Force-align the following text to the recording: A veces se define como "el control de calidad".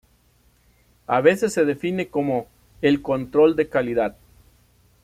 A 1.05 1.21
veces 1.21 1.53
se 1.53 1.63
define 1.63 2.07
como 2.07 2.47
"el 2.81 3.03
control 3.03 3.55
de 3.55 3.69
calidad". 3.69 4.17